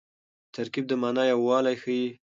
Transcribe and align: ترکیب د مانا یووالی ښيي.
ترکیب 0.53 0.85
د 0.87 0.91
مانا 1.01 1.23
یووالی 1.31 1.75
ښيي. 1.81 2.05